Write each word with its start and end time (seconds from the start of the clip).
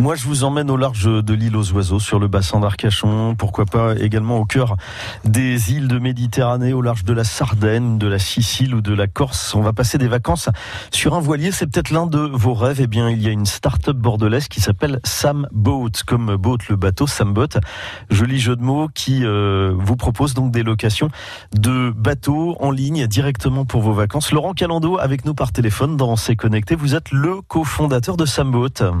Moi, 0.00 0.14
je 0.14 0.24
vous 0.24 0.44
emmène 0.44 0.70
au 0.70 0.78
large 0.78 1.04
de 1.04 1.34
l'île 1.34 1.54
aux 1.58 1.72
oiseaux, 1.72 1.98
sur 1.98 2.18
le 2.18 2.26
bassin 2.26 2.58
d'Arcachon, 2.58 3.34
pourquoi 3.36 3.66
pas 3.66 3.94
également 3.96 4.38
au 4.38 4.46
cœur 4.46 4.76
des 5.26 5.74
îles 5.74 5.88
de 5.88 5.98
Méditerranée, 5.98 6.72
au 6.72 6.80
large 6.80 7.04
de 7.04 7.12
la 7.12 7.22
Sardaigne, 7.22 7.98
de 7.98 8.06
la 8.06 8.18
Sicile 8.18 8.74
ou 8.74 8.80
de 8.80 8.94
la 8.94 9.08
Corse. 9.08 9.54
On 9.54 9.60
va 9.60 9.74
passer 9.74 9.98
des 9.98 10.08
vacances 10.08 10.48
sur 10.90 11.14
un 11.14 11.20
voilier. 11.20 11.52
C'est 11.52 11.66
peut-être 11.66 11.90
l'un 11.90 12.06
de 12.06 12.18
vos 12.18 12.54
rêves. 12.54 12.80
Eh 12.80 12.86
bien, 12.86 13.10
il 13.10 13.20
y 13.20 13.28
a 13.28 13.30
une 13.30 13.44
start-up 13.44 13.94
bordelaise 13.94 14.48
qui 14.48 14.62
s'appelle 14.62 15.00
Sam 15.04 15.46
Boat, 15.52 15.90
comme 16.06 16.34
boat 16.36 16.56
le 16.70 16.76
bateau, 16.76 17.06
Sam 17.06 17.34
Boat. 17.34 17.60
Joli 18.08 18.38
jeu 18.38 18.56
de 18.56 18.62
mots 18.62 18.88
qui 18.94 19.26
euh, 19.26 19.74
vous 19.76 19.96
propose 19.96 20.32
donc 20.32 20.50
des 20.50 20.62
locations 20.62 21.10
de 21.54 21.90
bateaux 21.90 22.56
en 22.60 22.70
ligne 22.70 23.06
directement 23.06 23.66
pour 23.66 23.82
vos 23.82 23.92
vacances. 23.92 24.32
Laurent 24.32 24.54
Calando 24.54 24.96
avec 24.96 25.26
nous 25.26 25.34
par 25.34 25.52
téléphone 25.52 25.98
dans 25.98 26.16
C'est 26.16 26.36
Connecté. 26.36 26.74
Vous 26.74 26.94
êtes 26.94 27.12
le 27.12 27.42
cofondateur 27.42 28.16
de 28.16 28.24
Sam 28.24 28.50
Boat. 28.50 28.94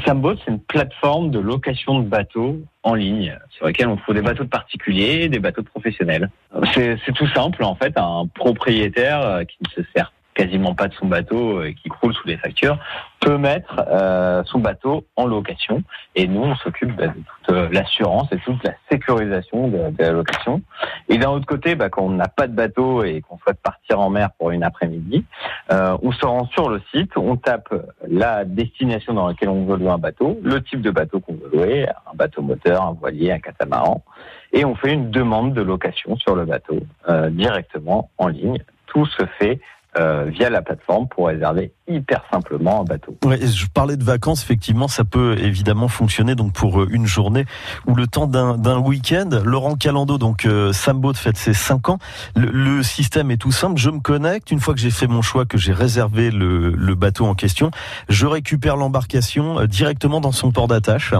Samboat, 0.00 0.36
c'est 0.44 0.50
une 0.50 0.60
plateforme 0.60 1.30
de 1.30 1.38
location 1.38 2.00
de 2.00 2.08
bateaux 2.08 2.60
en 2.82 2.94
ligne 2.94 3.36
sur 3.50 3.66
laquelle 3.66 3.88
on 3.88 3.96
trouve 3.96 4.14
des 4.14 4.22
bateaux 4.22 4.44
de 4.44 4.48
particuliers, 4.48 5.28
des 5.28 5.38
bateaux 5.38 5.62
de 5.62 5.66
professionnels. 5.66 6.30
C'est 6.74 7.14
tout 7.14 7.28
simple 7.28 7.62
en 7.64 7.74
fait, 7.74 7.92
un 7.96 8.26
propriétaire 8.34 9.20
euh, 9.20 9.44
qui 9.44 9.58
se 9.74 9.82
sert 9.94 10.12
quasiment 10.34 10.74
pas 10.74 10.88
de 10.88 10.94
son 10.94 11.06
bateau 11.06 11.62
et 11.62 11.74
qui 11.74 11.88
croule 11.88 12.14
sous 12.14 12.26
les 12.26 12.36
factures, 12.36 12.78
peut 13.20 13.38
mettre 13.38 13.84
euh, 13.88 14.42
son 14.44 14.58
bateau 14.58 15.04
en 15.16 15.26
location. 15.26 15.82
Et 16.16 16.26
nous, 16.26 16.42
on 16.42 16.56
s'occupe 16.56 16.94
bah, 16.96 17.08
de 17.08 17.12
toute 17.12 17.54
euh, 17.54 17.68
l'assurance 17.70 18.28
et 18.32 18.38
toute 18.38 18.62
la 18.64 18.72
sécurisation 18.90 19.68
de, 19.68 19.90
de 19.90 20.02
la 20.02 20.10
location. 20.10 20.60
Et 21.08 21.18
d'un 21.18 21.30
autre 21.30 21.46
côté, 21.46 21.74
bah, 21.74 21.88
quand 21.88 22.02
on 22.02 22.10
n'a 22.10 22.28
pas 22.28 22.48
de 22.48 22.54
bateau 22.54 23.04
et 23.04 23.20
qu'on 23.20 23.38
souhaite 23.38 23.60
partir 23.62 24.00
en 24.00 24.10
mer 24.10 24.30
pour 24.38 24.50
une 24.50 24.64
après-midi, 24.64 25.24
euh, 25.70 25.96
on 26.02 26.12
se 26.12 26.26
rend 26.26 26.46
sur 26.48 26.68
le 26.68 26.82
site, 26.92 27.16
on 27.16 27.36
tape 27.36 27.72
la 28.08 28.44
destination 28.44 29.14
dans 29.14 29.28
laquelle 29.28 29.50
on 29.50 29.64
veut 29.64 29.76
louer 29.76 29.90
un 29.90 29.98
bateau, 29.98 30.38
le 30.42 30.60
type 30.62 30.82
de 30.82 30.90
bateau 30.90 31.20
qu'on 31.20 31.34
veut 31.34 31.50
louer, 31.52 31.86
un 31.88 32.16
bateau 32.16 32.42
moteur, 32.42 32.82
un 32.82 32.92
voilier, 32.92 33.32
un 33.32 33.38
catamaran, 33.38 34.02
et 34.52 34.64
on 34.64 34.74
fait 34.74 34.92
une 34.92 35.10
demande 35.10 35.54
de 35.54 35.62
location 35.62 36.16
sur 36.16 36.34
le 36.34 36.44
bateau 36.44 36.80
euh, 37.08 37.30
directement 37.30 38.10
en 38.18 38.28
ligne. 38.28 38.58
Tout 38.86 39.06
se 39.06 39.24
fait 39.38 39.60
euh, 39.98 40.24
via 40.26 40.48
la 40.50 40.62
plateforme 40.62 41.06
pour 41.08 41.26
réserver 41.26 41.72
hyper 41.86 42.24
simplement 42.32 42.80
un 42.80 42.84
bateau. 42.84 43.16
Ouais, 43.24 43.38
je 43.46 43.66
parlais 43.66 43.96
de 43.96 44.04
vacances, 44.04 44.42
effectivement, 44.42 44.88
ça 44.88 45.04
peut 45.04 45.36
évidemment 45.38 45.88
fonctionner 45.88 46.34
donc 46.34 46.52
pour 46.52 46.82
euh, 46.82 46.88
une 46.90 47.06
journée 47.06 47.44
ou 47.86 47.94
le 47.94 48.06
temps 48.06 48.26
d'un 48.26 48.78
week-end. 48.78 49.28
Laurent 49.44 49.74
Calando, 49.76 50.18
donc 50.18 50.46
euh, 50.46 50.72
Sambo, 50.72 51.12
fête 51.12 51.36
ses 51.36 51.54
5 51.54 51.90
ans. 51.90 51.98
Le, 52.36 52.46
le, 52.46 52.82
système 52.82 53.30
est 53.30 53.36
tout 53.36 53.52
simple. 53.52 53.78
Je 53.78 53.90
me 53.90 54.00
connecte. 54.00 54.50
Une 54.50 54.60
fois 54.60 54.74
que 54.74 54.80
j'ai 54.80 54.90
fait 54.90 55.06
mon 55.06 55.22
choix, 55.22 55.44
que 55.44 55.58
j'ai 55.58 55.72
réservé 55.72 56.30
le, 56.30 56.70
le, 56.70 56.94
bateau 56.94 57.26
en 57.26 57.34
question, 57.34 57.70
je 58.08 58.26
récupère 58.26 58.76
l'embarcation 58.76 59.60
euh, 59.60 59.66
directement 59.66 60.20
dans 60.20 60.32
son 60.32 60.52
port 60.52 60.68
d'attache. 60.68 61.14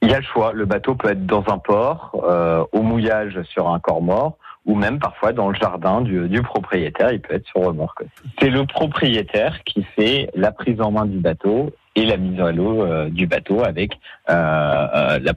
Il 0.00 0.08
y 0.08 0.14
a 0.14 0.18
le 0.18 0.24
choix. 0.24 0.52
Le 0.52 0.64
bateau 0.64 0.94
peut 0.94 1.10
être 1.10 1.26
dans 1.26 1.44
un 1.48 1.58
port, 1.58 2.12
euh, 2.24 2.64
au 2.72 2.82
mouillage 2.82 3.40
sur 3.52 3.68
un 3.68 3.78
corps 3.78 4.02
mort 4.02 4.38
ou 4.68 4.74
même 4.74 4.98
parfois 4.98 5.32
dans 5.32 5.48
le 5.48 5.54
jardin 5.54 6.02
du, 6.02 6.42
propriétaire, 6.42 7.10
il 7.10 7.20
peut 7.20 7.34
être 7.34 7.46
sur 7.46 7.62
remorque. 7.62 8.04
C'est 8.38 8.50
le 8.50 8.66
propriétaire 8.66 9.64
qui 9.64 9.82
fait 9.96 10.30
la 10.34 10.52
prise 10.52 10.80
en 10.80 10.92
main 10.92 11.06
du 11.06 11.18
bateau 11.18 11.70
et 11.96 12.04
la 12.04 12.18
mise 12.18 12.38
à 12.38 12.52
l'eau 12.52 12.82
euh, 12.82 13.08
du 13.08 13.26
bateau 13.26 13.64
avec 13.64 13.98
euh, 14.28 15.18
la 15.18 15.34